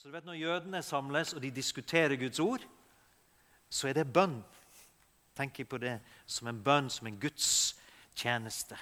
[0.00, 2.62] Så du vet Når jødene samles og de diskuterer Guds ord,
[3.68, 4.38] så er det bønn.
[5.36, 7.76] Tenk på det som en bønn, som en Guds
[8.16, 8.78] tjeneste.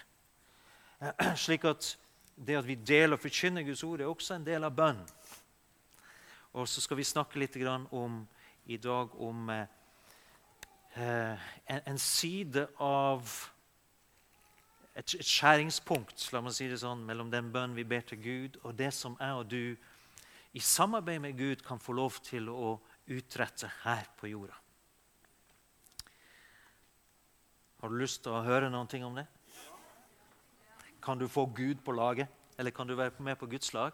[1.34, 1.98] Slik at
[2.46, 5.02] det at vi deler og forkynner Guds ord, er også en del av bønn.
[6.52, 7.56] Og så skal vi snakke litt
[7.90, 8.22] om,
[8.66, 9.66] i dag om eh,
[11.66, 13.26] en, en, side av
[14.94, 18.62] et, et, skjæringspunkt la meg si det sånn, mellom den bønnen vi ber til Gud,
[18.62, 19.76] og det som jeg og du
[20.52, 22.78] i samarbeid med Gud kan få lov til å
[23.08, 24.56] utrette her på jorda.
[27.78, 29.26] Har du lyst til å høre noe om det?
[31.04, 32.28] Kan du få Gud på laget?
[32.58, 33.92] Eller kan du være med på Guds lag?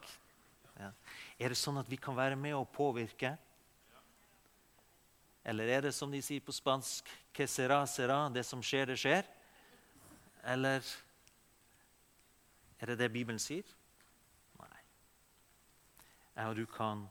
[0.80, 0.90] Ja.
[1.38, 3.34] Er det sånn at vi kan være med og påvirke?
[5.44, 8.96] Eller er det som de sier på spansk que sera, sera, det som skjer, det
[9.02, 9.28] skjer?
[10.48, 10.80] Eller
[12.80, 13.68] er det det Bibelen sier?
[16.34, 16.44] Nei.
[16.50, 17.04] at du kan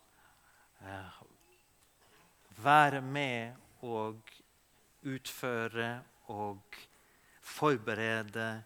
[0.82, 1.22] eh,
[2.64, 4.20] være med og
[5.04, 6.76] utføre og
[7.42, 8.64] forberede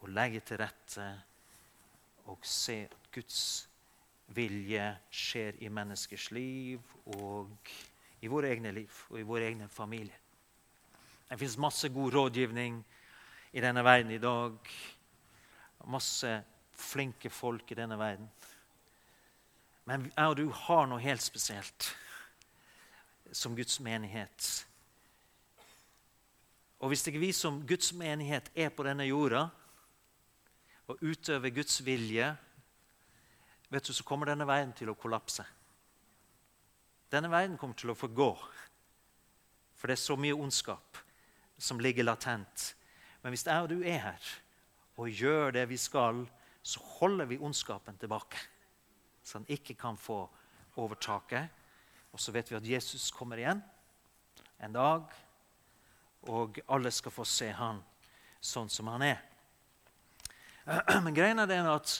[0.00, 1.06] og legge til rette
[2.30, 3.68] og se at Guds
[4.34, 6.80] vilje skjer i menneskers liv
[7.18, 7.72] og
[8.24, 10.20] i våre egne liv og i våre egne familier.
[11.28, 12.78] Det fins masse god rådgivning
[13.52, 14.56] i denne verden i dag.
[15.84, 16.30] Masse
[16.74, 18.28] flinke folk i denne verden.
[19.84, 21.90] Men jeg og du har noe helt spesielt
[23.32, 24.66] som Guds menighet.
[26.80, 29.48] Og hvis ikke vi som Guds menighet er på denne jorda,
[30.86, 32.26] og utøver Guds vilje,
[33.72, 35.44] vet du, så kommer denne verden til å kollapse.
[37.12, 38.30] Denne verden kommer til å forgå.
[39.74, 41.00] For det er så mye ondskap
[41.58, 42.74] som ligger latent.
[43.22, 44.32] Men hvis jeg og du er her
[45.00, 46.24] og gjør det vi skal,
[46.62, 48.40] så holder vi ondskapen tilbake.
[49.24, 50.22] Så han ikke kan få
[50.80, 51.48] overtaket.
[52.12, 53.62] Og så vet vi at Jesus kommer igjen
[54.62, 55.08] en dag,
[56.30, 57.80] og alle skal få se han
[58.44, 59.18] sånn som han er.
[61.04, 61.96] Men greia er den at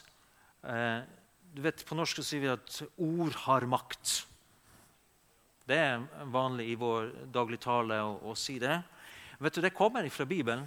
[0.65, 1.03] eh,
[1.55, 4.15] du vet, På norsk sier vi at ord har makt.
[5.69, 8.79] Det er vanlig i vår dagligtale å, å si det.
[9.39, 10.65] Vet du, Det kommer fra Bibelen.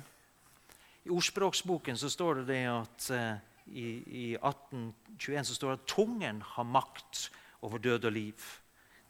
[1.07, 5.89] I ordspråksboken så står det, det at eh, i, i 1821 så står det at
[5.91, 7.27] tungen har makt
[7.65, 8.47] over død og liv.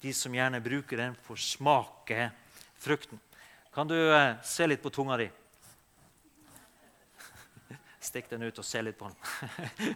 [0.01, 2.29] De som gjerne bruker den, får smake
[2.81, 3.19] frukten.
[3.73, 5.27] Kan du eh, se litt på tunga di?
[8.09, 9.95] Stikk den ut og se litt på den.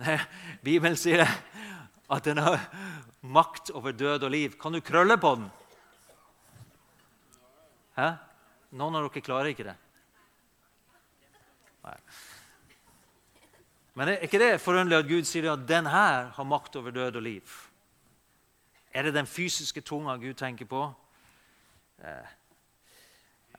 [0.66, 1.22] Bibelen sier
[2.10, 2.62] at den har
[3.20, 4.56] makt over død og liv.
[4.58, 5.46] Kan du krølle på den?
[7.98, 8.10] Hæ?
[8.78, 9.76] Noen av dere klarer ikke det?
[11.84, 11.96] Nei.
[14.00, 17.18] Men er ikke det forunderlig at Gud sier at den her har makt over død
[17.20, 17.56] og liv?
[18.96, 20.86] Er det den fysiske tunga Gud tenker på?
[22.00, 22.30] Eh,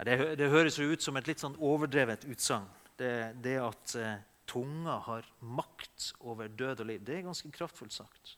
[0.02, 2.66] det, det høres jo ut som et litt sånn overdrevet utsagn
[2.98, 3.14] det,
[3.46, 4.18] det at eh,
[4.50, 8.36] tunga har makt over død og liv, det er ganske kraftfullt sagt.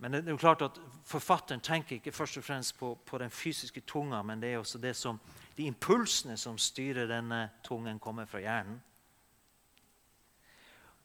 [0.00, 3.30] Men det er jo klart at Forfatteren tenker ikke først og fremst på, på den
[3.30, 5.18] fysiske tunga, men det er også det som,
[5.56, 8.80] de impulsene som styrer denne tungen, kommer fra hjernen.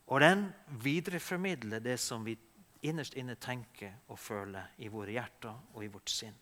[0.07, 0.47] Og den
[0.83, 2.37] videreformidler det som vi
[2.85, 6.35] innerst inne tenker og føler i våre hjerter og i vårt sinn.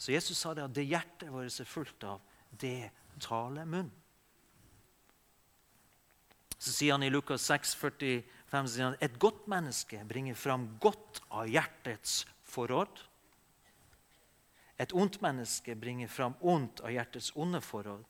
[0.00, 3.90] Så Jesus sa det at det hjertet vårt er fullt av, det taler munn.
[6.60, 7.76] Så sier han i Lukas 6,
[8.50, 13.04] 45, sier han, et godt menneske bringer fram godt av hjertets forråd.
[14.80, 18.02] Et ondt menneske bringer fram ondt av hjertets onde forhold.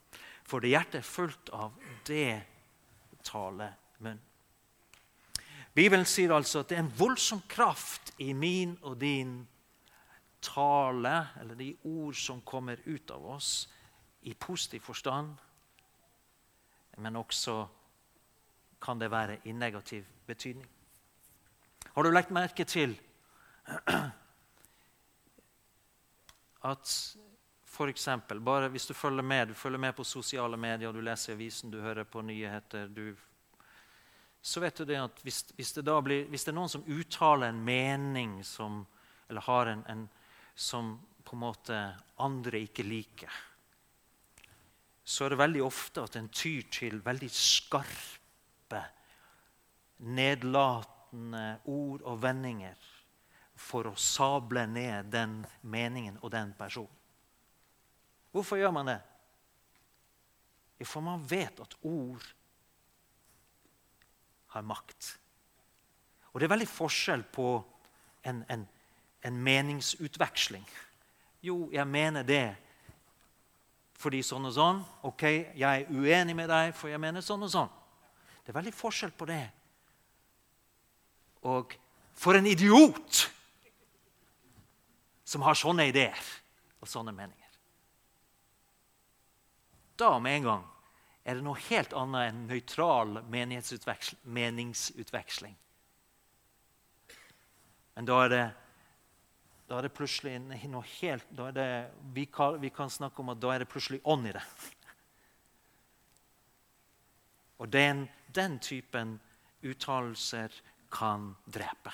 [0.48, 1.76] For det hjertet er fullt av,
[2.08, 2.40] det
[3.26, 4.20] taler munn.
[5.76, 9.36] Bibelen sier altså at det er en voldsom kraft i min og din
[10.42, 13.68] tale, eller de ord som kommer ut av oss,
[14.22, 15.36] i positiv forstand,
[17.00, 17.62] men også
[18.80, 20.68] kan det være i negativ betydning.
[21.94, 23.00] Har du lagt merke til
[26.70, 27.16] at
[27.64, 28.08] f.eks.
[28.44, 31.80] bare hvis du følger med du følger med på sosiale medier, du leser avisen, du
[31.80, 33.16] hører på nyheter du,
[34.42, 37.48] Så vet du det at hvis, hvis, det blir, hvis, det er noen som uttaler
[37.48, 38.86] en mening som,
[39.28, 40.08] eller har en, en
[40.54, 43.30] som på en måte andre ikke liker
[45.10, 47.30] så er det veldig ofte at en tyr til veldig
[48.70, 48.84] skarpe,
[49.98, 52.76] nedlatende ord og vendinger
[53.56, 56.96] for å sable ned den meningen og den personen.
[58.32, 59.00] Hvorfor gjør man det?
[60.86, 62.22] For man vet at ord
[64.54, 65.18] har makt.
[66.32, 67.48] Og det er veldig forskjell på
[68.24, 68.64] en, en,
[69.26, 70.64] en meningsutveksling.
[71.42, 72.56] Jo, jeg mener det
[74.00, 74.80] fordi sånn og sånn.
[75.04, 75.26] Ok,
[75.58, 77.79] jeg er uenig med deg, for jeg mener sånn og sånn.
[78.50, 79.44] Det er veldig forskjell på det.
[81.46, 81.70] Og
[82.18, 83.30] for en idiot
[85.22, 86.18] som har sånne ideer
[86.82, 87.46] og sånne meninger.
[90.02, 90.66] Da med en gang
[91.22, 95.54] er det noe helt annet enn nøytral meningsutveksling.
[97.94, 98.50] Men da er det,
[99.70, 101.70] da er det plutselig noe helt det,
[102.18, 104.42] vi, kan, vi, kan, snakke om at da er det plutselig ånd i det.
[107.60, 109.18] Og den, den typen
[109.62, 110.54] uttalelser
[110.90, 111.92] kan drepe,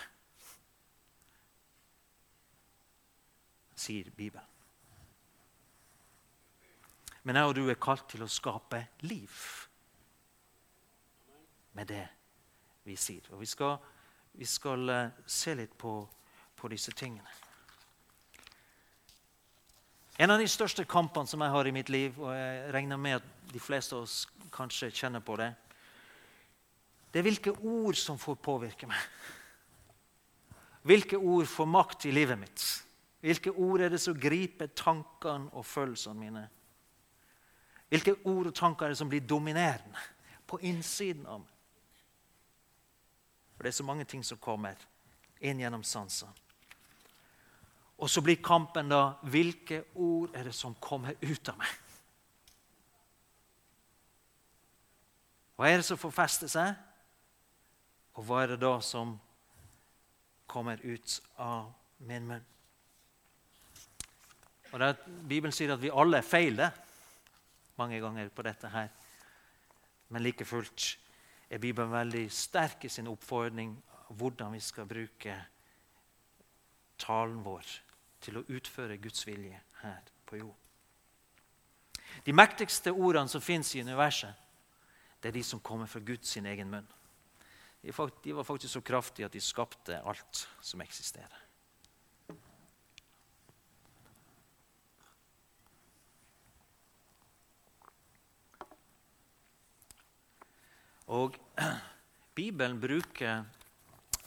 [3.76, 4.52] sier Bibelen.
[7.26, 9.40] Men jeg og du er kalt til å skape liv
[11.74, 12.04] med det
[12.86, 13.26] vi sier.
[13.34, 13.74] Og vi skal,
[14.38, 15.96] vi skal uh, se litt på,
[16.54, 17.26] på, disse tingene.
[20.18, 23.18] En av de største kampene som jeg har i mitt liv, og jeg regner med
[23.18, 24.22] at de fleste av oss
[24.54, 25.50] kanskje kjenner på det,
[27.12, 29.00] det er hvilke ord som får påvirke meg.
[30.86, 32.64] Hvilke ord får makt i livet mitt?
[33.24, 36.44] Hvilke ord er det som griper tankene og følelsene mine?
[37.88, 40.04] Hvilke ord og tanker er det som blir dominerende
[40.46, 41.52] på innsiden av meg?
[43.56, 44.76] For Det er så mange ting som kommer
[45.40, 46.32] inn gjennom sansene.
[47.96, 51.70] Og så blir kampen da hvilke ord er det som kommer ut av meg?
[55.56, 56.74] Hva er det som får feste seg?
[58.16, 59.14] Og hva er det da som
[60.48, 61.70] kommer ut av
[62.04, 62.44] min munn?
[64.74, 64.90] Og det,
[65.24, 66.74] Bibelen sier at vi alle feiler
[67.80, 68.92] mange ganger på dette her.
[70.12, 70.90] Men like fullt
[71.48, 73.72] er Bibelen veldig sterk i sin oppfordring
[74.18, 75.40] hvordan vi skal bruke
[77.00, 77.85] talen vår
[78.20, 80.54] til å utføre Guds vilje her på jord.
[82.24, 84.32] De mektigste ordene som fins i universet,
[85.20, 86.86] det er de som kommer fra Guds egen munn.
[87.82, 91.42] De var faktisk så kraftige at de skapte alt som eksisterer.
[101.06, 101.36] Og
[102.38, 103.44] Bibelen bruker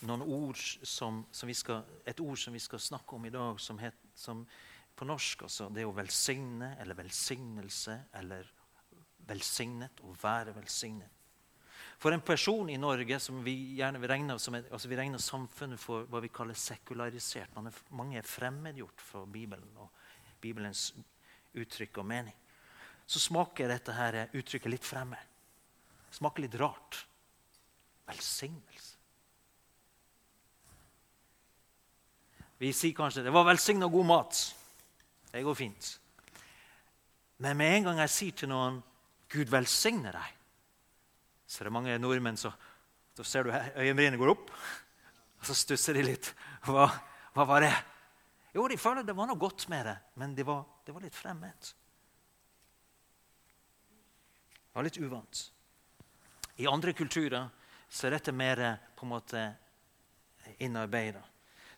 [0.08, 3.80] noen ord som, som skal, et ord som vi skal snakke om i dag, som,
[3.82, 4.46] het, som
[4.96, 8.50] på norsk altså, det er å velsigne eller velsignelse eller
[9.30, 11.16] velsignet, å være velsignet.
[12.00, 15.20] For en person i Norge som vi gjerne vil regne som et, altså vi regner
[15.20, 19.92] samfunnet for hva vi kaller sekularisert er, Mange er fremmedgjort for Bibelen og
[20.40, 20.94] Bibelens
[21.60, 22.36] uttrykk og mening.
[23.10, 25.36] Så smaker dette her uttrykket litt fremmed.
[26.16, 27.02] Smaker litt rart.
[28.08, 28.99] Velsignelse.
[32.60, 34.54] Vi sier kanskje 'det var velsigna god mat'.
[35.32, 36.00] Det går fint.
[37.38, 38.84] Men med en gang jeg sier til noen
[39.30, 40.34] 'Gud velsigne deg',
[41.48, 42.52] så er det mange nordmenn som
[43.18, 44.52] Da ser du øyenbrynene går opp,
[45.40, 46.36] og så stusser de litt.
[46.64, 46.86] Hva,
[47.34, 47.74] hva, var det?
[48.56, 51.16] Jo, de føler det var noe godt med det, men det var, det var litt
[51.16, 51.60] fremmed.
[54.56, 55.52] Det var litt uvant.
[56.56, 57.50] I andre kulturer
[57.90, 59.44] så er dette mer på en måte
[60.60, 61.20] innarbeida.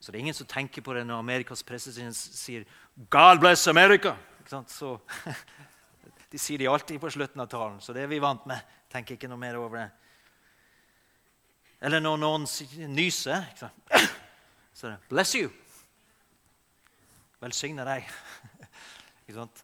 [0.01, 2.65] Så det er ingen som tenker på det når Amerikas president sier
[3.09, 4.15] 'God bless America'.
[4.67, 4.97] Så,
[6.31, 8.59] de sier de alltid på slutten av talen, så det er vi vant med.
[8.89, 9.89] Tenker ikke noe mer over det.
[11.81, 12.47] Eller når noen
[12.89, 13.45] nyser,
[14.73, 15.53] så er det 'Bless you'.
[17.39, 18.09] Velsigne deg.
[19.21, 19.63] ikke sant?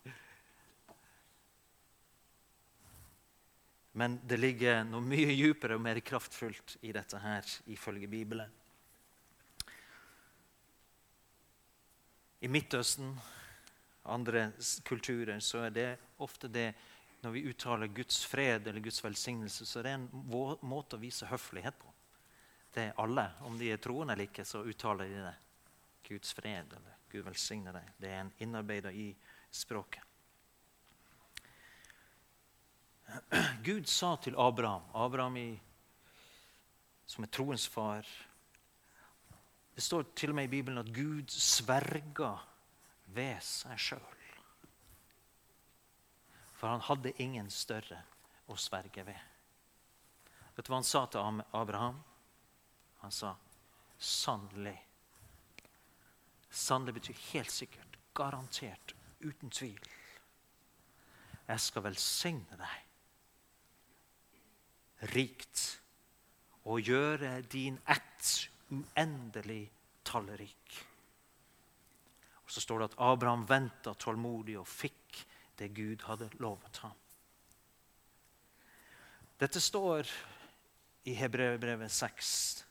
[3.97, 7.41] Men det ligger noe mye dypere og mer kraftfullt i dette her,
[7.73, 8.53] ifølge Bibelen.
[12.39, 13.15] I Midtøsten
[14.07, 14.51] andre
[14.85, 15.87] kulturer så er det
[16.23, 16.69] ofte det
[17.23, 20.09] når vi uttaler Guds fred eller Guds velsignelse, så er det en
[20.69, 21.89] måte å vise høflighet på.
[22.73, 23.25] Det er alle.
[23.41, 25.33] Om de er troende eller ikke, så uttaler de det.
[26.07, 27.89] Guds fred eller Gud velsigne deg.
[27.97, 29.09] Det er en innarbeida i
[29.49, 30.03] språket.
[33.63, 35.49] Gud sa til Abraham, Abraham i,
[37.07, 38.05] som er troens far
[39.77, 42.39] Det står til og med i Bibelen at Gud sverger
[43.13, 44.23] ved seg sjøl.
[46.57, 47.99] For han hadde ingen større
[48.49, 49.21] å sverge ved.
[50.55, 52.01] Vet du hva han sa til Abraham?
[53.03, 53.35] Han sa
[54.01, 54.73] sannelig.
[56.49, 59.77] Sannelig betyr helt sikkert, garantert, uten tvil.
[61.45, 62.83] Jeg skal velsigne deg
[65.13, 65.61] rikt
[66.65, 69.69] og gjøre din ett uendelig
[70.03, 70.77] tallrik.
[72.45, 75.25] Og Så står det at Abraham venta tålmodig og fikk
[75.59, 76.95] det Gud hadde lovet ham.
[79.39, 80.07] Dette står
[81.05, 82.65] i Hebrevet 6,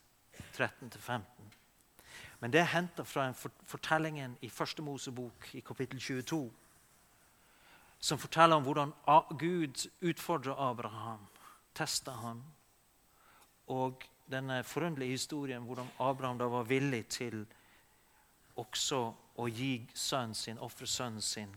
[0.57, 1.21] 13-15.
[2.41, 3.37] Men det er henta fra en
[3.67, 6.50] fortellingen i Første Mosebok i kapittel 22,
[8.00, 8.93] som forteller om hvordan
[9.38, 11.26] Gud utfordrer Abraham,
[11.75, 12.43] testa ham,
[13.67, 17.47] og denne forunderlige historien hvordan Abraham da var villig til
[18.56, 19.00] også
[19.37, 21.52] å gi sønnen sin, ofre sønnen sin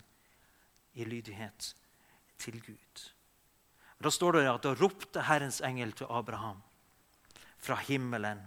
[0.93, 1.75] i lydighet
[2.39, 3.05] til Gud.
[3.99, 6.61] Da står det at da ropte Herrens engel til Abraham
[7.59, 8.39] fra himmelen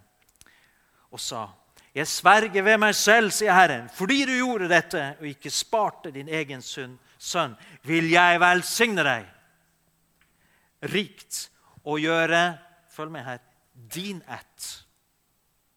[1.12, 1.48] og sa
[1.92, 6.30] jeg sverger ved meg selv, sier Herren, fordi du gjorde dette og ikke sparte din
[6.32, 9.26] egen sønn, vil jeg velsigne deg
[10.92, 11.50] rikt
[11.84, 12.58] og gjøre
[12.92, 13.38] Følg med her
[13.88, 14.86] din ett,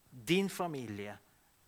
[0.09, 1.17] din familie,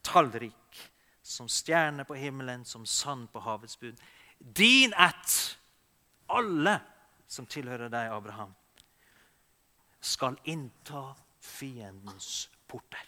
[0.02, 0.92] tallrik,
[1.22, 4.00] som stjerne på himmelen, som sand på havets bud.
[4.38, 5.58] Din ett,
[6.28, 6.80] alle
[7.28, 8.54] som tilhører deg, Abraham,
[10.00, 13.04] skal innta fiendens porter.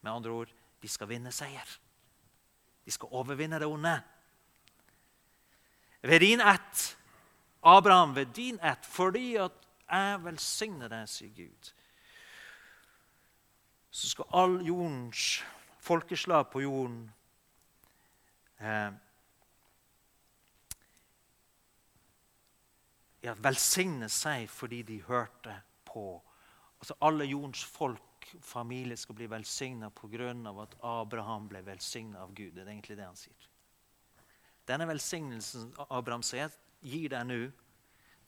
[0.00, 0.52] Med andre ord
[0.82, 1.78] de skal vinne seier.
[2.84, 3.94] De skal overvinne det onde.
[6.00, 6.84] Ved din ett,
[7.62, 11.72] Abraham, ved din ett, fordi at jeg velsigner deg, sier Gud.
[13.90, 15.42] Så skal all jordens
[15.80, 17.06] folkeslag på jorden
[18.60, 18.90] eh,
[23.24, 25.54] ja, velsigne seg fordi de hørte
[25.88, 26.10] på.
[26.78, 30.34] Altså Alle jordens folk, familie, skal bli velsigna pga.
[30.62, 32.52] at Abraham ble velsigna av Gud.
[32.54, 33.48] Det er egentlig det han sier.
[34.68, 36.52] Denne velsignelsen Abraham sier,
[36.82, 37.40] gir deg nå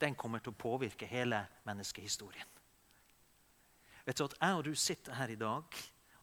[0.01, 2.47] den kommer til å påvirke hele menneskehistorien.
[4.05, 5.77] Vet du at Jeg og du sitter her i dag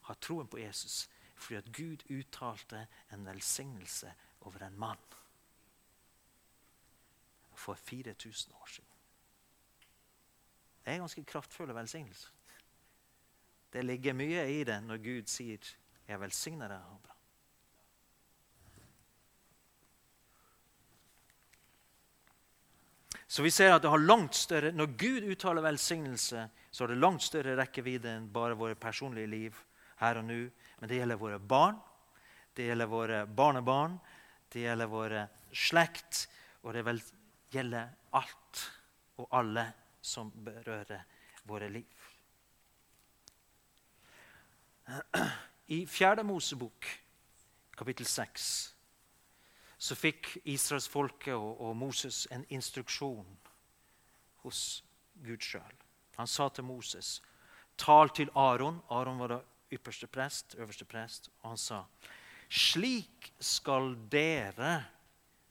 [0.08, 1.06] har troen på Jesus
[1.38, 2.80] fordi at Gud uttalte
[3.14, 5.04] en velsignelse over en mann
[7.54, 8.88] for 4000 år siden.
[10.84, 12.30] Det er ganske kraftfulle velsignelser.
[13.72, 15.58] Det ligger mye i det når Gud sier
[16.08, 17.17] 'Jeg velsigner deg', Abraham.
[23.28, 27.00] Så vi ser at det har langt større, Når Gud uttaler velsignelse, så har det
[27.00, 29.58] langt større rekkevidde enn bare våre personlige liv
[30.00, 30.38] her og nå.
[30.80, 31.76] Men det gjelder våre barn,
[32.56, 33.98] det gjelder våre barnebarn,
[34.52, 36.28] det gjelder våre slekt,
[36.62, 36.96] og det
[37.52, 38.64] gjelder alt
[39.18, 39.66] og alle
[40.00, 41.04] som berører
[41.44, 42.08] våre liv.
[45.68, 46.86] I Fjerde Mosebok,
[47.76, 48.77] kapittel 6,
[49.78, 53.26] så fikk israelsfolket og, og Moses en instruksjon
[54.42, 54.62] hos
[55.24, 55.74] Gud sjøl.
[56.18, 57.22] Han sa til Moses,
[57.78, 59.38] 'Tal til Aron.' Aron var da
[59.72, 61.30] ypperste prest, øverste prest.
[61.42, 61.84] Og han sa,
[62.50, 64.84] 'Slik skal dere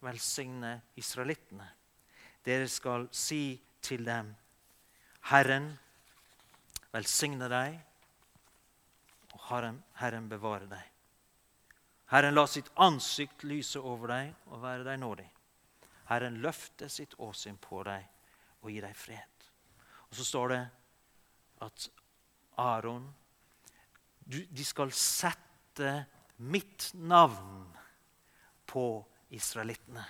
[0.01, 1.71] velsigne israelittene.'
[2.45, 4.35] Dere skal si til dem,
[5.21, 5.79] 'Herren
[6.91, 7.79] velsigne deg,
[9.33, 10.96] og Herren, Herren bevare deg.'
[12.07, 15.27] Herren la sitt ansikt lyse over deg og være deg nådig.
[16.07, 18.05] Herren løfte sitt åsyn på deg
[18.63, 19.47] og gi deg fred.
[20.07, 20.61] Og så står det
[21.67, 21.87] at
[22.63, 23.09] Aron
[24.27, 25.91] De skal sette
[26.43, 27.67] mitt navn
[28.67, 28.85] på
[29.35, 30.03] israelittene.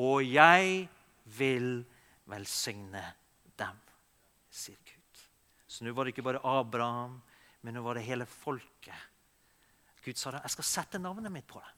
[0.00, 0.88] Og jeg
[1.38, 1.70] vil
[2.28, 3.02] velsigne
[3.58, 3.78] dem,
[4.52, 5.22] sier Gud.
[5.66, 7.16] Så nå var det ikke bare Abraham,
[7.64, 9.07] men nå var det hele folket
[10.04, 11.74] Gud sa det, jeg skal sette navnet mitt på det.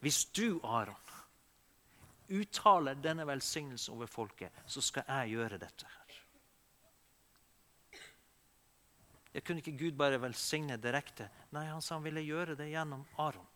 [0.00, 1.08] Hvis du, Aron,
[2.28, 5.86] uttaler denne velsignelsen over folket, så skal jeg gjøre dette.
[5.86, 6.08] her.
[9.34, 11.28] Jeg kunne ikke Gud bare velsigne direkte.
[11.54, 13.46] Nei, han sa han ville gjøre det gjennom Aron.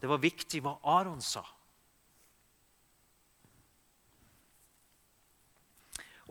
[0.00, 1.44] Det var viktig hva Aron sa.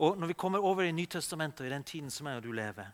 [0.00, 2.90] Og Når vi kommer over i Nytestamentet, i den tiden som jeg og du lever,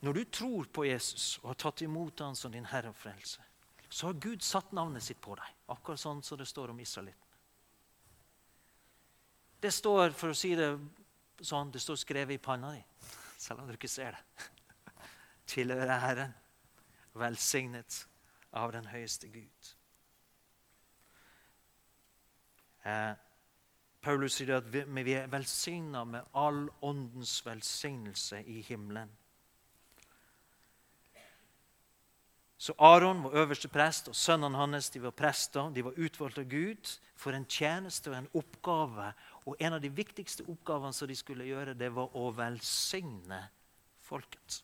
[0.00, 3.42] når du tror på Jesus og har tatt imot ham som din Herre og frelse,
[3.88, 7.24] så har Gud satt navnet sitt på deg, akkurat sånn som det står om israelittene.
[9.58, 10.68] Det står for å si det
[11.42, 12.82] sånn, det står skrevet i panna di,
[13.40, 14.46] selv om du ikke ser det.
[15.50, 16.36] Tilhører Herren,
[17.18, 18.04] velsignet
[18.54, 19.72] av den høyeste Gud.
[22.86, 23.14] Eh,
[24.04, 29.10] Paulus sier at vi er velsigna med all åndens velsignelse i himmelen.
[32.58, 35.70] Så Aron var øverste prest, og sønnene hans de var prester.
[35.70, 39.12] De var utvalgt av Gud for en tjeneste og en oppgave
[39.46, 43.38] Og en av de viktigste oppgavene som de skulle gjøre, det var å velsigne
[44.04, 44.58] folket.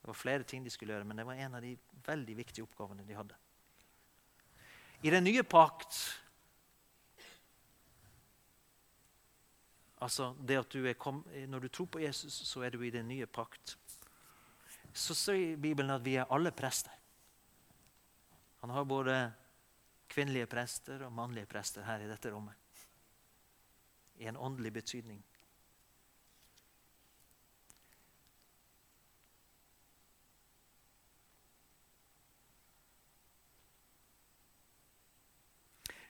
[0.00, 1.74] Det var flere ting de skulle gjøre, men det var en av de
[2.06, 3.36] veldig viktige oppgavene de hadde.
[5.02, 5.98] I den nye pakt
[10.00, 13.08] Altså det at du kom, Når du tror på Jesus, så er du i den
[13.08, 13.76] nye pakt.
[14.98, 16.90] Så sier Bibelen at vi er alle prester.
[18.60, 19.14] Han har både
[20.10, 22.54] kvinnelige prester og mannlige prester her i dette rommet.
[24.18, 25.22] I en åndelig betydning.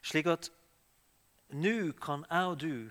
[0.08, 0.48] Slik at
[1.52, 2.90] nå kan jeg og du,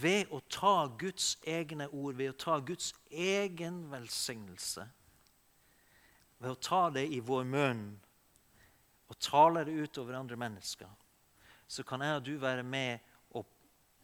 [0.00, 4.86] ved å ta Guds egne ord, ved å ta Guds egen velsignelse,
[6.38, 7.86] ved å ta det i vår munn
[9.08, 10.90] og tale det ut over andre mennesker,
[11.66, 13.00] så kan jeg og du være med
[13.36, 13.44] å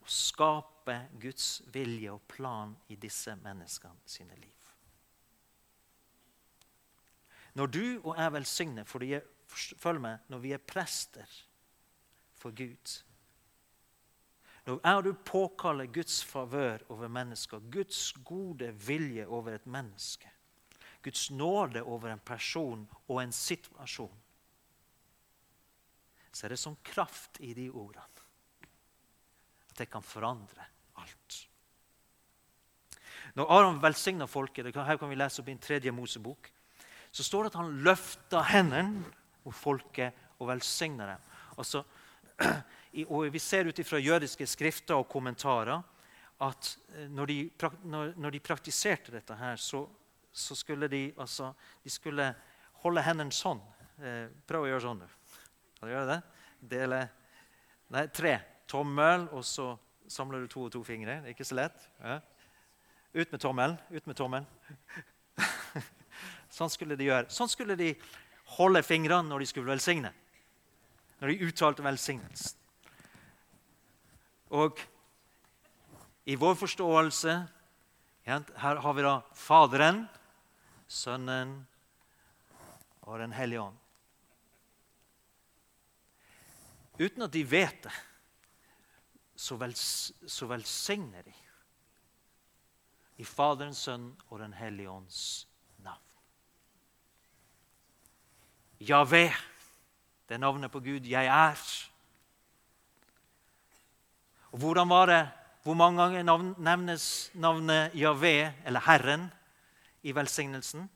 [0.07, 4.57] skape Guds vilje og plan i disse menneskene sine liv.
[7.59, 9.03] Når du og jeg velsigner, for
[9.83, 11.39] følg med, når vi er prester
[12.41, 12.99] for Gud
[14.67, 20.29] Når jeg og du påkaller Guds favør over mennesker, Guds gode vilje over et menneske,
[21.03, 24.17] Guds nåde over en person og en situasjon,
[26.31, 28.07] så er det sånn kraft i de ordene
[29.71, 30.67] at det kan forandre
[31.01, 31.39] alt.
[33.35, 36.51] Når Aron velsigna folket, her kan vi lese opp i en tredje Mosebok,
[37.11, 39.03] så står det at han løfta hendene
[39.45, 41.31] mot folket og velsigna dem.
[41.57, 41.85] Altså,
[43.13, 45.83] og Vi ser ut fra jødiske skrifter og kommentarer
[46.41, 47.51] at eh, når de,
[48.17, 49.85] når de praktiserte dette, her, så,
[50.33, 51.53] så, skulle de, altså,
[51.85, 52.29] de skulle
[52.85, 53.61] holde hendene sånn.
[54.01, 55.03] Eh, prøv å gjøre sånn.
[55.79, 56.21] Kan du gjøre det?
[56.75, 57.01] Dele
[57.91, 58.37] Nei, tre.
[58.71, 59.73] Tommel, og så
[60.07, 61.17] samler du to og to fingre.
[61.25, 61.89] Det er ikke så lett.
[61.99, 62.21] Ja.
[63.19, 63.75] Ut med tommelen.
[63.91, 64.47] Ut med tommelen.
[66.59, 67.27] sånn skulle de gjøre.
[67.35, 67.97] Sånn skulle de
[68.61, 70.15] holde fingrene når de skulle velsigne
[71.21, 72.57] når de uttalte velsignelsen.
[74.51, 74.81] Og
[76.27, 77.35] i vår forståelse
[78.27, 80.03] Her har vi da Faderen,
[80.91, 81.53] Sønnen
[83.07, 83.77] og Den hellige ånd.
[87.01, 87.93] Uten at de vet det,
[89.39, 89.85] så, vels,
[90.27, 91.33] så velsigner de
[93.23, 95.47] i Faderens, Sønn og Den hellige ånds
[95.85, 96.03] navn.
[98.81, 99.31] Javé.
[100.29, 101.91] Det er navnet på Gud 'Jeg er'.
[104.53, 105.31] Og hvordan var det?
[105.63, 109.31] Hvor mange ganger nevnes navnet Javé, eller Herren,
[110.03, 110.89] i velsignelsen?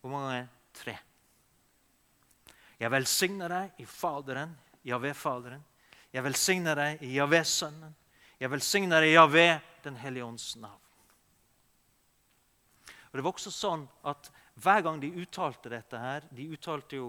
[0.00, 0.48] Hvor mange ganger?
[0.80, 0.96] Tre.
[2.80, 4.52] Jeg velsigner deg i Faderen,
[4.86, 5.64] Javé-Faderen.
[6.10, 7.92] Jeg velsigner deg i Javé-Sønnen.
[8.40, 9.48] Jeg velsigner deg i Javé,
[9.84, 10.80] Den hellige ånds navn.
[13.10, 17.08] Og Det var også sånn at hver gang de uttalte dette her De uttalte jo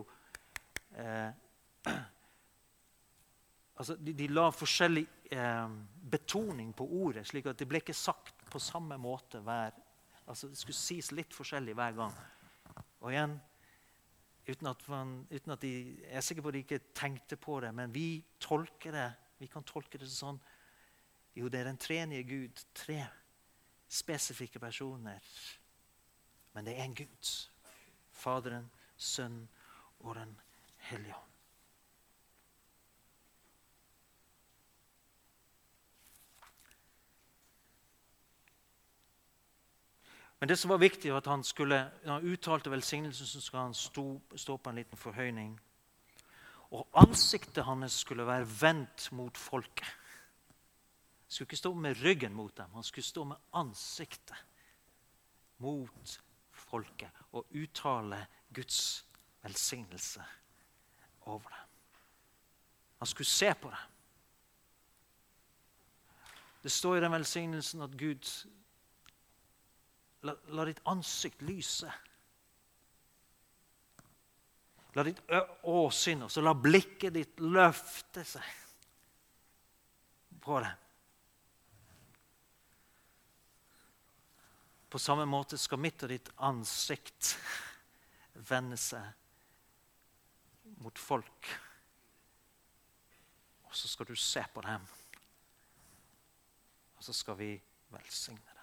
[0.96, 1.30] eh,
[3.78, 5.70] altså de, de, la forskjellig eh,
[6.12, 9.78] betoning på ordet, slik at det ble ikke sagt på samme måte hver
[10.32, 12.14] altså Det skulle sies litt forskjellig hver gang.
[13.02, 13.34] Og igjen,
[14.48, 15.72] uten at, man, uten at de,
[16.06, 19.10] Jeg er sikker på at de ikke tenkte på det, men vi tolker det
[19.42, 20.38] vi kan tolke det sånn
[21.36, 22.62] Jo, det er den tredje Gud.
[22.78, 23.00] Tre
[23.92, 25.26] spesifikke personer
[26.54, 27.50] men det er en Gud.
[28.12, 29.50] Faderen, Sønnen
[30.00, 30.40] og Den
[30.78, 31.31] hellige ånd.
[40.42, 43.62] Men det som var viktig, var at han skulle, når han uttalte velsignelsen, så skulle
[43.62, 45.52] han stå, stå på en liten forhøyning.
[46.74, 49.86] Og ansiktet hans skulle være vendt mot folket.
[49.86, 54.42] Han skulle ikke stå med ryggen mot dem, han skulle stå med ansiktet
[55.62, 59.06] mot folket og uttale Guds
[59.44, 60.24] velsignelse
[61.22, 61.70] over dem.
[62.98, 63.86] Han skulle se på dem.
[66.64, 68.48] Det står i den velsignelsen at Gud
[70.28, 71.92] la, la ditt ansikt lyse.
[74.96, 75.22] La ditt
[75.72, 78.50] åsyn også, la blikket ditt løfte seg
[80.42, 80.74] på det.
[84.92, 87.38] På samme måte skal mitt og ditt ansikt
[88.50, 89.06] vende seg
[90.84, 91.52] mot folk.
[93.70, 94.84] Og så skal du se på dem.
[96.98, 97.54] Og så skal vi
[97.94, 98.62] velsigne dem.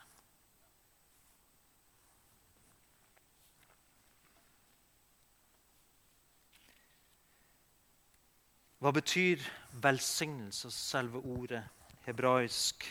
[8.79, 9.43] Hva betyr
[9.83, 11.65] velsignelse, selve ordet?
[12.07, 12.85] Hebraisk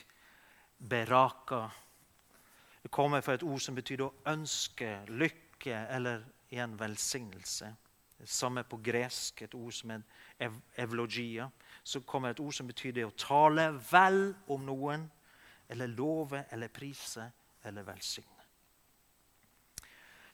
[0.78, 1.70] beraka.
[2.84, 7.72] Det kommer fra et ord som betyr å ønske, lykke eller igjen velsignelse.
[8.18, 11.48] Det samme på gresk, et ord som er evlogia.
[11.84, 15.08] Så kommer et ord som betyr det å tale vel om noen,
[15.70, 17.32] eller love eller prise
[17.64, 18.34] eller velsigne.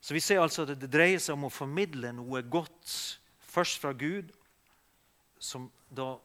[0.01, 3.19] Så vi ser altså at det dreier seg om å formidle noe godt
[3.53, 4.33] først fra Gud,
[5.43, 6.15] som da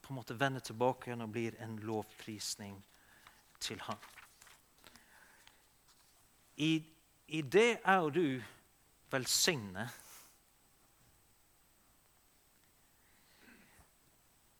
[0.00, 2.76] på en måte vender tilbake igjen og blir en lovprisning
[3.58, 4.02] til ham.
[6.60, 6.84] I,
[7.26, 8.42] i det er du
[9.12, 10.02] velsigner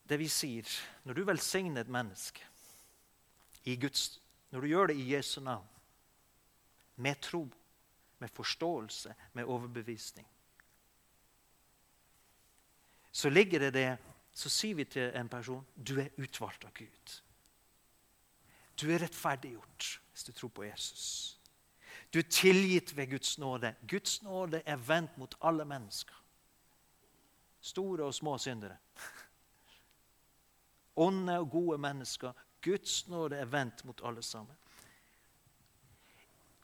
[0.07, 0.69] Det vi sier,
[1.03, 2.45] når du velsigner et menneske
[3.83, 4.21] Guds,
[4.55, 5.67] når du gjør det i Jesu navn,
[7.03, 7.41] med tro,
[8.23, 10.29] med forståelse, med overbevisning
[13.17, 13.97] Så ligger det det
[14.37, 17.13] Så sier vi til en person du er utvalgt av Gud.
[18.77, 21.39] Du er rettferdiggjort hvis du tror på Jesus.
[22.13, 23.75] Du er tilgitt ved Guds nåde.
[23.89, 26.15] Guds nåde er vendt mot alle mennesker.
[27.61, 28.77] Store og små syndere.
[31.07, 32.33] Onde og gode mennesker.
[32.63, 34.57] Guds nåde er vendt mot alle sammen.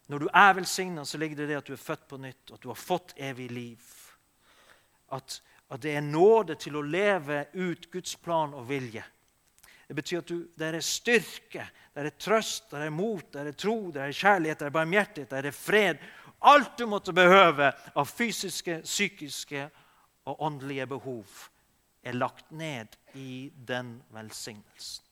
[0.07, 2.63] Når du er velsigna, så ligger det det at du er født på nytt, at
[2.63, 3.81] du har fått evig liv.
[5.11, 5.41] At,
[5.73, 9.01] at det er nåde til å leve ut Guds plan og vilje.
[9.87, 13.57] Det betyr at du, det er styrke, det er trøst, det er mot, det er
[13.57, 16.03] tro, det er kjærlighet, det er barmhjertighet, det er fred.
[16.45, 19.65] Alt du måtte behøve av fysiske, psykiske
[20.29, 21.49] og åndelige behov,
[22.03, 25.09] er lagt ned i den velsignelsen.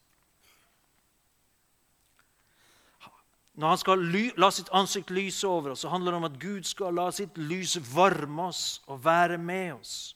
[3.62, 4.06] Når han skal
[4.40, 7.36] la sitt ansikt lyse over oss, så handler det om at Gud skal la sitt
[7.38, 10.14] lys varme oss og være med oss.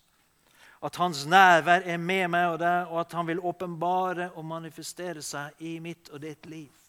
[0.86, 5.24] At hans nærvær er med meg og deg, og at han vil åpenbare og manifestere
[5.26, 6.86] seg i mitt og ditt liv.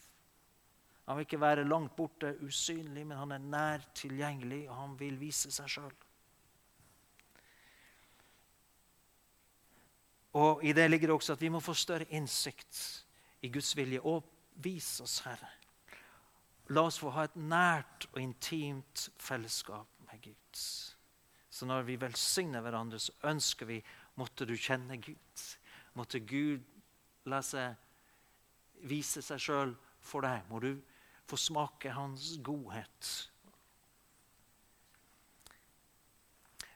[1.06, 5.16] Han vil ikke være langt borte, usynlig, men han er nær tilgjengelig, og han vil
[5.20, 5.94] vise seg sjøl.
[10.36, 12.80] Og I det ligger det også at vi må få større innsikt
[13.40, 14.02] i Guds vilje.
[14.02, 14.26] Og
[14.60, 15.48] vis oss, Herre.
[16.74, 20.60] La oss få ha et nært og intimt fellesskap med Gud.
[21.56, 23.78] Så når vi velsigner hverandre, så ønsker vi
[24.20, 25.44] måtte du kjenne Gud.
[25.96, 26.66] Måtte Gud
[27.32, 29.72] la seg vise seg sjøl
[30.04, 30.44] for deg.
[30.50, 30.74] Må du
[31.24, 33.08] få smake Hans godhet.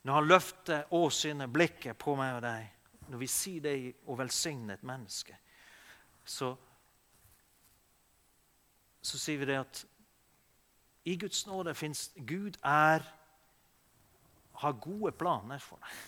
[0.09, 2.73] Når han løfter åsynet, blikket på meg og deg,
[3.13, 5.37] når vi sier det og velsigner et menneske,
[6.25, 6.55] så,
[9.05, 9.85] så sier vi det at
[11.05, 13.05] i Guds nåde fins Gud er
[14.61, 15.99] har gode planer for deg.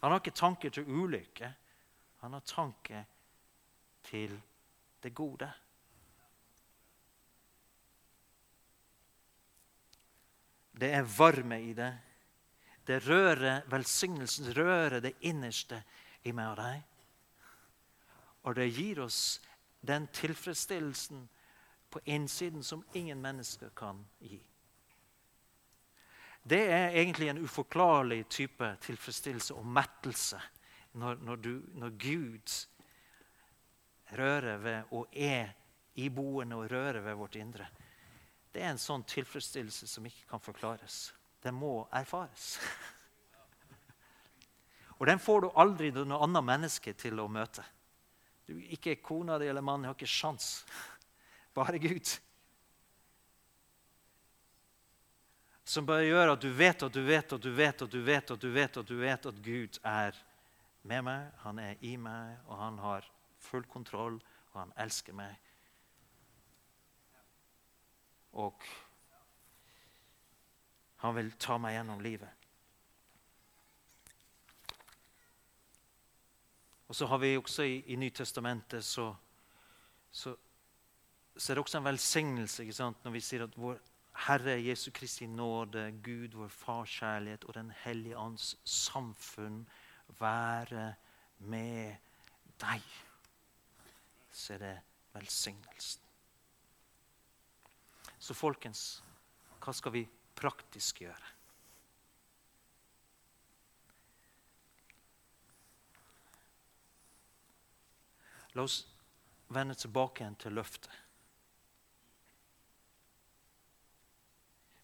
[0.00, 1.50] Han har ikke tanker til ulykke.
[2.22, 3.04] Han har tanker
[4.08, 4.32] til
[5.02, 5.50] det gode.
[10.80, 11.92] Det er varme i det.
[12.86, 15.82] Det rører velsignelsen, rører det innerste
[16.24, 16.86] i meg og deg.
[18.48, 19.40] Og det gir oss
[19.84, 21.28] den tilfredsstillelsen
[21.90, 24.40] på innsiden som ingen mennesker kan gi.
[26.50, 30.40] Det er egentlig en uforklarlig type tilfredsstillelse og mettelse
[30.98, 32.54] når, når, du, når Gud
[34.18, 35.52] rører ved og er
[35.94, 37.68] iboende og rører ved vårt indre.
[38.50, 41.12] Det er en sånn tilfredsstillelse som ikke kan forklares.
[41.42, 42.56] Den må erfares.
[45.00, 47.62] Og den får du aldri noe annet menneske til å møte.
[48.44, 50.66] Du, ikke kona di eller mannen har ikke sjans.
[51.56, 52.10] Bare Gud.
[55.70, 58.30] Som bare gjør at du vet at du vet at du vet at du vet
[58.32, 60.16] at du vet at du vet at Gud er
[60.82, 63.06] med meg, han er i meg, og han har
[63.38, 64.16] full kontroll,
[64.50, 65.36] og han elsker meg.
[68.40, 68.66] Og
[71.04, 72.34] han vil ta meg gjennom livet.
[76.90, 79.12] Og så har vi også i, i Nytestamentet så,
[80.10, 80.34] så,
[81.36, 82.66] så, er det også en velsignelse
[83.04, 83.78] når vi sier at vår
[84.12, 89.64] Herre Jesu Kristi nåde, Gud vår Fars kjærlighet og Den hellige ånds samfunn
[90.20, 90.94] være
[91.38, 91.96] med
[92.60, 92.82] deg.
[94.32, 94.76] Så er det
[95.12, 96.02] velsignelsen.
[98.20, 99.02] Så folkens,
[99.64, 101.36] hva skal vi praktisk gjøre?
[108.58, 108.82] La oss
[109.54, 110.90] vende tilbake igjen til løftet.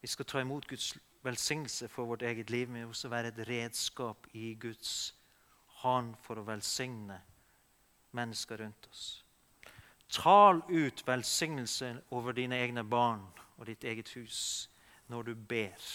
[0.06, 4.26] Vi skal ta imot Guds velsignelse for vårt eget liv, men også være et redskap
[4.38, 5.16] i Guds
[5.82, 7.16] hånd for å velsigne
[8.14, 9.24] mennesker rundt oss.
[10.06, 14.38] Tal ut velsignelse over dine egne barn og ditt eget hus
[15.10, 15.90] når du ber.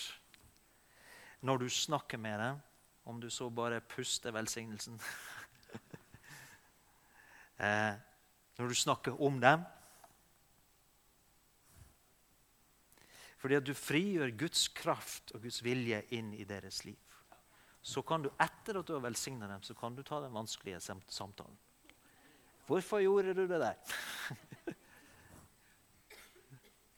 [1.39, 2.60] Når du snakker med dem,
[3.06, 5.00] om du så bare puster velsignelsen.
[7.63, 7.95] eh,
[8.60, 9.63] når du snakker om dem.
[13.42, 17.00] Fordi at du frigjør Guds kraft og Guds vilje inn i deres liv.
[17.82, 20.80] Så kan du, etter at du har velsigna dem, så kan du ta den vanskelige
[21.10, 21.58] samtalen.
[22.70, 23.76] Hvorfor gjorde du det der?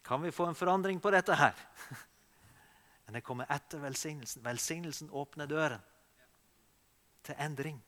[0.04, 1.56] Kan vi få en forandring på dette her?
[3.06, 4.44] Men det kommer etter velsignelsen.
[4.44, 5.80] Velsignelsen åpner døren
[7.24, 7.80] til endring.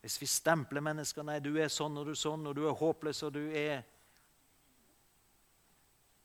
[0.00, 2.76] Hvis vi stempler mennesker Nei, du er sånn og du er sånn, og du er
[2.76, 3.82] håpløs og du er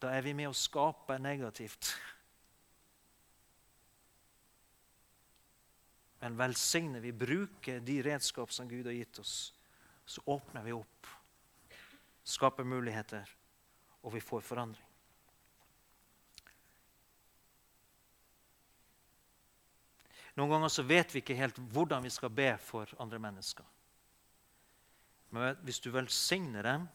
[0.05, 1.95] Da er vi med å skape negativt.
[6.21, 9.33] Men velsigner vi, bruker de redskap som Gud har gitt oss,
[10.05, 11.09] så åpner vi opp,
[12.21, 13.29] skaper muligheter,
[14.05, 14.85] og vi får forandring.
[20.35, 23.65] Noen ganger så vet vi ikke helt hvordan vi skal be for andre mennesker.
[25.33, 26.85] Men hvis du velsigner dem,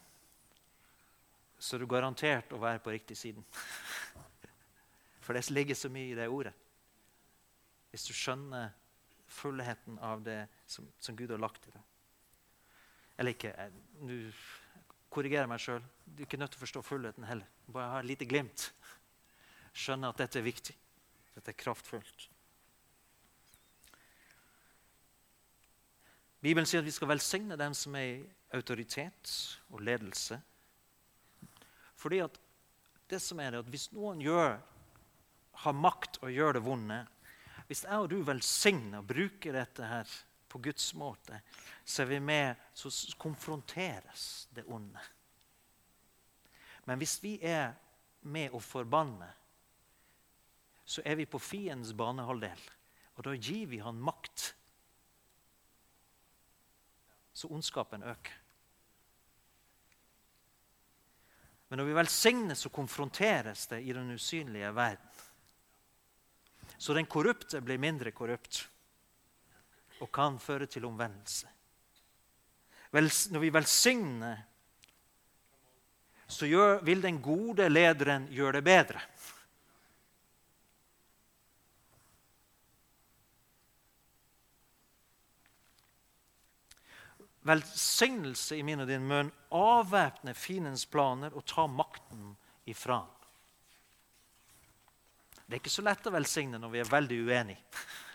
[1.61, 3.45] så er du garantert å være på riktig siden.
[5.25, 6.55] For det ligger så mye i det ordet.
[7.93, 8.73] Hvis du skjønner
[9.31, 11.87] fullheten av det som, som Gud har lagt i deg.
[13.21, 14.17] Eller ikke eh, Nå
[15.13, 15.87] korrigerer jeg meg sjøl.
[16.07, 17.49] Du er ikke nødt til å forstå fullheten heller.
[17.71, 18.71] Bare ha et lite glimt.
[19.77, 20.77] Skjønne at dette er viktig.
[21.35, 22.29] Dette er kraftfullt.
[26.41, 28.21] Bibelen sier at vi skal velsigne dem som er i
[28.57, 29.35] autoritet
[29.69, 30.41] og ledelse.
[32.01, 32.39] Fordi at
[33.11, 34.59] det som er det, at Hvis noen gjør,
[35.61, 37.01] har makt og gjør det vonde
[37.67, 40.19] Hvis jeg og du velsigner og bruker dette her
[40.51, 41.37] på Guds måte,
[41.85, 42.91] så er vi med, så
[43.23, 44.99] konfronteres det onde.
[46.89, 47.77] Men hvis vi er
[48.27, 49.29] med å forbanne,
[50.83, 52.65] så er vi på fiendens banehalvdel.
[53.15, 54.49] Og da gir vi han makt
[57.31, 58.40] så ondskapen øker.
[61.71, 65.07] Men når vi velsignes, så konfronteres det i den usynlige verden.
[66.81, 68.65] Så den korrupte blir mindre korrupt
[70.01, 71.47] og kan føre til omvendelse.
[72.91, 74.41] Når vi velsigner,
[76.27, 79.03] så gjør, vil den gode lederen gjøre det bedre.
[87.51, 92.37] Velsignelse i min og din munn avvæpne fiendens planer og ta makten
[92.71, 93.17] ifra han.
[95.51, 97.59] Det er ikke så lett å velsigne når vi er veldig uenige.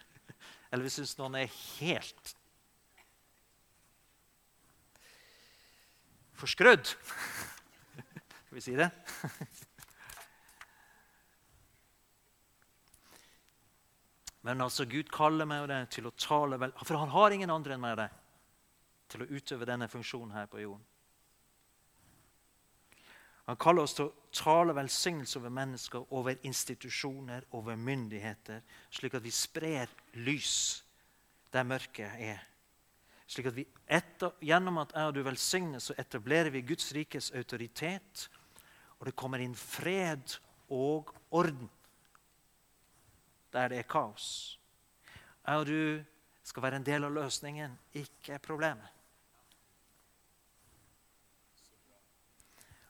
[0.71, 2.35] Eller vi syns noen er helt
[6.39, 6.85] forskrudd.
[8.45, 8.89] Skal vi si det?
[14.45, 17.73] Men altså, Gud kaller meg og til å tale vel, For han har ingen andre
[17.75, 18.03] enn meg og
[19.15, 20.83] til å utøve denne funksjonen her på jorden.
[23.45, 29.25] Han kaller oss til å tale velsignelse over mennesker, over institusjoner, over myndigheter, slik at
[29.25, 29.91] vi sprer
[30.25, 30.55] lys
[31.53, 32.41] der mørket er.
[33.29, 37.31] Slik at vi etter, Gjennom at jeg og du velsigner, så etablerer vi Guds rikes
[37.37, 38.27] autoritet,
[38.97, 40.37] og det kommer inn fred
[40.73, 41.69] og orden
[43.53, 44.57] der det er kaos.
[45.45, 46.03] Jeg og du
[46.43, 48.94] skal være en del av løsningen, ikke problemet.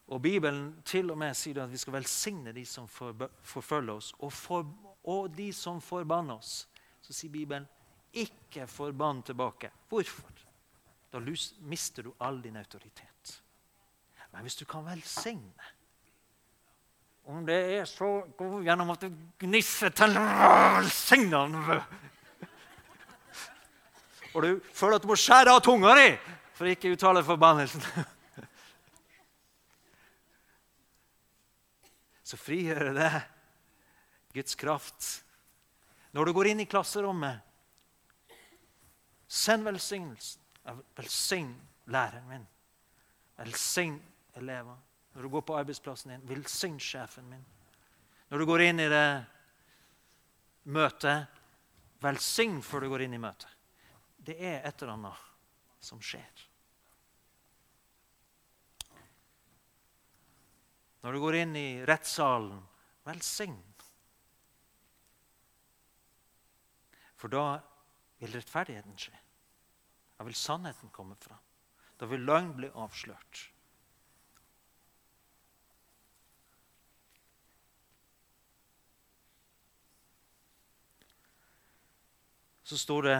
[0.08, 4.34] Og Bibelen til og med sier at vi skal velsigne de som forfølger oss, og,
[4.34, 4.68] for,
[5.10, 6.68] og de som forbanner oss.
[7.02, 7.66] Så sier Bibelen
[8.14, 9.72] ikke forbann tilbake.
[9.90, 10.30] Hvorfor?
[11.12, 11.22] Da
[11.66, 13.42] mister du all din autoritet.
[14.32, 15.72] Men hvis du kan velsigne
[17.26, 21.78] Om det er så god gjennom at du gnisser til velsignende
[24.36, 26.10] Og du føler at du må skjære av tunga di
[26.56, 27.82] for å ikke uttale forbannelsen
[32.26, 33.12] så frigjør det
[34.34, 35.10] Guds kraft.
[36.12, 37.44] Når du går inn i klasserommet,
[39.28, 40.42] send velsignelsen.
[40.98, 41.52] Velsign
[41.94, 42.48] læreren min.
[43.38, 44.00] Velsign
[44.34, 44.80] elever.
[45.14, 47.46] Når du går på arbeidsplassen din, velsign sjefen min.
[48.32, 49.06] Når du går inn i det
[50.74, 51.30] møtet,
[52.02, 53.52] velsign før du går inn i møtet.
[54.18, 55.22] Det er et eller annet
[55.86, 56.46] som skjer.
[61.06, 62.64] Når du går inn i rettssalen,
[63.06, 63.60] Velsign.
[67.14, 67.60] For da
[68.18, 69.14] vil rettferdigheten skje.
[70.18, 71.44] Da vil sannheten komme fram.
[72.02, 73.44] Da vil løgn bli avslørt.
[82.66, 83.20] Så står det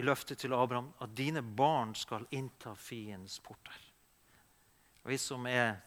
[0.00, 3.76] i løftet til Abraham at dine barn skal innta fiendens porter.
[5.04, 5.82] Vi som er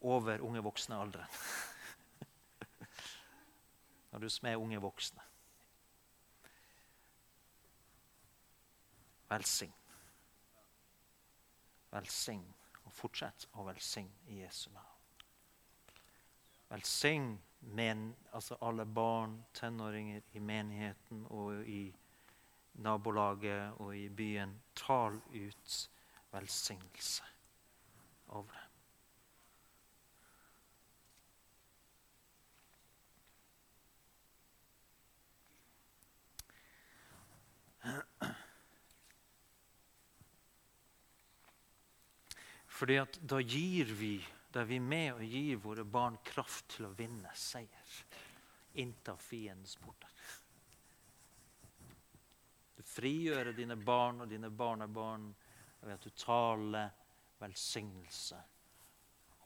[0.00, 1.28] over unge voksne-alderen
[4.12, 5.24] Når du som er unge voksne
[9.28, 9.74] Velsign.
[11.92, 12.46] Velsign,
[12.84, 14.94] og fortsett å velsigne i Jesu navn.
[16.70, 21.94] Velsign men, altså alle barn, tenåringer i menigheten og i
[22.84, 24.54] nabolaget og i byen.
[24.74, 25.90] Tal ut
[26.32, 27.24] velsignelse
[28.28, 28.67] over dem.
[42.78, 44.16] Fordi at da gir vi
[44.54, 47.96] da er vi med og gir våre barn kraft til å vinne seier.
[48.80, 50.14] Innta fiendens porter.
[52.78, 55.28] Du frigjør dine barn og dine barnebarn
[55.82, 56.88] ved at du taler
[57.42, 58.40] velsignelse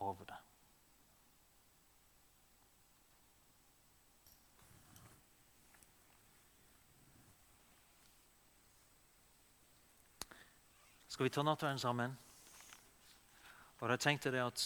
[0.07, 0.49] over dem.
[11.09, 12.15] Skal vi ta nattverden sammen?
[13.83, 14.63] Og da tenkte det at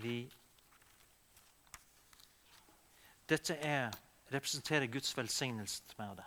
[0.00, 0.16] vi
[3.28, 3.92] Dette er,
[4.32, 6.24] representerer Guds velsignelse med det.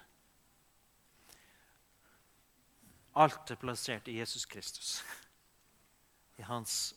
[3.16, 5.04] Alt er plassert i Jesus Kristus.
[6.38, 6.94] I hans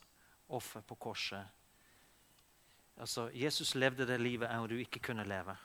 [0.49, 1.47] offer på korset.
[2.97, 5.57] Altså, Jesus levde det livet enn du ikke kunne leve.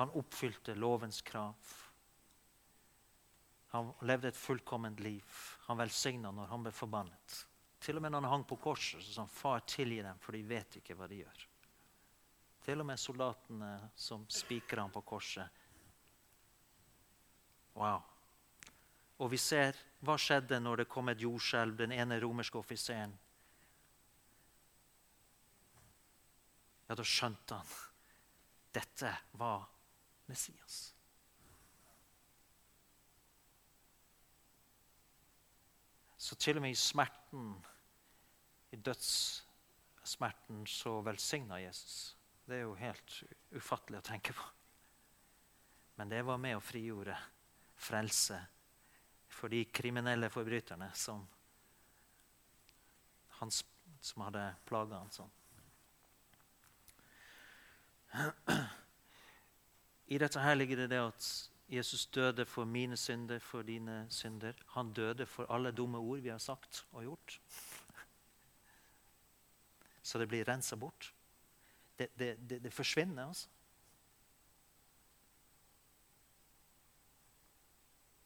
[0.00, 1.52] Han oppfylte lovens krav.
[3.74, 5.40] Han levde et fullkomment liv.
[5.66, 7.38] Han velsigna når han ble forbannet.
[7.82, 10.36] Til og med når han hang på korset, så sa han far tilgi dem, for
[10.36, 11.42] de vet ikke hva de gjør.
[12.64, 15.60] Til og med soldatene som spikra ham på korset.
[17.74, 17.98] Wow.
[19.18, 23.12] Og vi ser hva skjedde når det kom et jordskjelv, den ene romerske offiseren.
[26.86, 27.74] Ja, da skjønte han
[28.74, 29.66] dette var
[30.26, 30.93] Messias.
[36.34, 37.50] Så til og med i smerten
[38.74, 42.16] i dødssmerten så velsigna Jesus.
[42.42, 43.22] Det er jo helt
[43.54, 44.42] ufattelig å tenke på.
[45.94, 47.14] Men det var med å frigjorde
[47.78, 48.40] frelse
[49.30, 51.22] for de kriminelle forbryterne som,
[53.38, 53.54] han,
[54.02, 55.30] som hadde plaga han sånn.
[60.18, 64.52] I dette her ligger det det at Jesus døde for mine synder, for dine synder.
[64.68, 67.40] Han døde for alle dumme ord vi har sagt og gjort
[70.02, 71.14] så det blir rensa bort.
[71.98, 73.48] Det, det, det, det forsvinner, altså.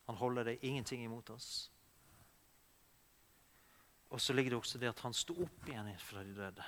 [0.06, 1.70] Han holder det ingenting imot oss.
[4.10, 6.64] Og så ligger det også det at han sto opp igjen fra de døde.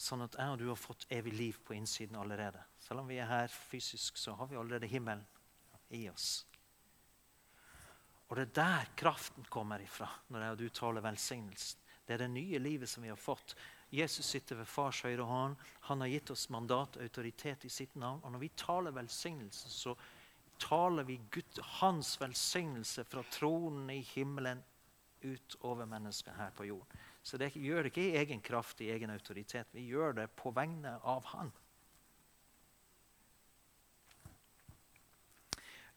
[0.00, 2.62] Sånn at jeg og du har fått evig liv på innsiden allerede.
[2.80, 5.26] Selv om vi er her fysisk, så har vi allerede himmelen
[5.92, 6.46] i oss.
[8.30, 11.84] Og det er der kraften kommer ifra når jeg og du taler velsignelsen.
[12.06, 13.52] Det er det nye livet som vi har fått.
[13.90, 15.58] Jesus sitter ved fars høyre hånd.
[15.90, 18.22] Han har gitt oss mandat og autoritet i sitt navn.
[18.24, 19.94] Og når vi taler velsignelse, så
[20.62, 24.62] taler vi Gud, hans velsignelse fra tronen i himmelen
[25.22, 27.00] ut over mennesket her på jorden.
[27.22, 29.68] Så det gjør det ikke i egen kraft, i egen autoritet.
[29.76, 31.52] Vi gjør det på vegne av Han.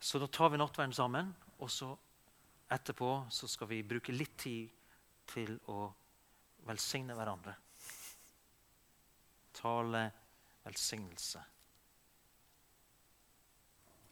[0.03, 1.29] Så da tar vi nattverden sammen,
[1.63, 1.93] og så
[2.73, 4.71] etterpå så skal vi bruke litt tid
[5.31, 5.85] til å
[6.67, 7.55] velsigne hverandre.
[9.55, 10.03] Tale
[10.65, 11.43] velsignelse.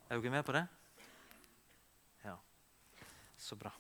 [0.08, 0.64] Er dere med på det?
[2.24, 2.38] Ja.
[3.40, 3.72] Så bra.